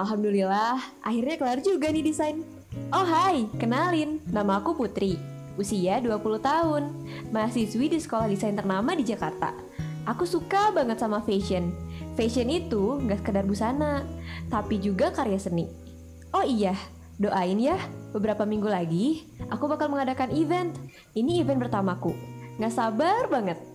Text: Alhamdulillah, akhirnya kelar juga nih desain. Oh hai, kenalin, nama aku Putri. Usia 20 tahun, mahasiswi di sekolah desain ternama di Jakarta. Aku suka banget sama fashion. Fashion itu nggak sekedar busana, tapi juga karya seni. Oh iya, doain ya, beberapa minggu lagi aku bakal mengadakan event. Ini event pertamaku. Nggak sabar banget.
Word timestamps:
Alhamdulillah, 0.00 0.80
akhirnya 1.04 1.36
kelar 1.36 1.60
juga 1.60 1.92
nih 1.92 2.04
desain. 2.06 2.40
Oh 2.94 3.04
hai, 3.04 3.44
kenalin, 3.60 4.22
nama 4.30 4.62
aku 4.62 4.72
Putri. 4.72 5.18
Usia 5.60 6.00
20 6.00 6.40
tahun, 6.40 6.88
mahasiswi 7.34 7.92
di 7.92 7.98
sekolah 8.00 8.30
desain 8.30 8.56
ternama 8.56 8.96
di 8.96 9.04
Jakarta. 9.04 9.52
Aku 10.08 10.24
suka 10.24 10.72
banget 10.72 10.96
sama 11.02 11.20
fashion. 11.20 11.74
Fashion 12.16 12.48
itu 12.48 12.96
nggak 13.04 13.20
sekedar 13.20 13.44
busana, 13.44 14.06
tapi 14.48 14.80
juga 14.80 15.12
karya 15.12 15.36
seni. 15.36 15.68
Oh 16.32 16.46
iya, 16.46 16.72
doain 17.20 17.60
ya, 17.60 17.76
beberapa 18.16 18.48
minggu 18.48 18.70
lagi 18.70 19.28
aku 19.52 19.68
bakal 19.68 19.92
mengadakan 19.92 20.32
event. 20.32 20.72
Ini 21.12 21.44
event 21.44 21.60
pertamaku. 21.60 22.16
Nggak 22.56 22.72
sabar 22.72 23.28
banget. 23.28 23.69